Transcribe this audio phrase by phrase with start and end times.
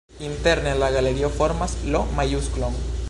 [0.27, 2.81] Interne la galerio formas L-majusklon.